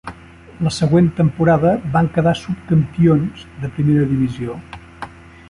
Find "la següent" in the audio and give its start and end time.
0.67-1.09